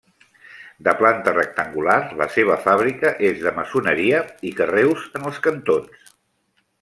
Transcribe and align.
De 0.87 0.93
planta 1.01 1.33
rectangular, 1.35 1.97
la 2.23 2.27
seva 2.37 2.57
fàbrica 2.65 3.11
és 3.31 3.43
de 3.45 3.53
maçoneria 3.61 4.23
i 4.51 4.55
carreus 4.61 5.05
en 5.21 5.29
els 5.33 5.39
cantons. 5.49 6.15